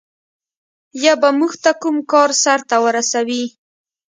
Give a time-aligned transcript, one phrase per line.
[1.03, 3.43] یا به موږ ته کوم کار سرته ورسوي.